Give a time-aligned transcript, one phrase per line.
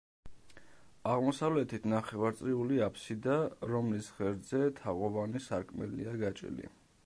[1.15, 3.37] აღმოსავლეთით ნახევარწრიული აფსიდა,
[3.73, 6.73] რომლის ღერძზე თაღოვანი სარკმელია გაჭრილი.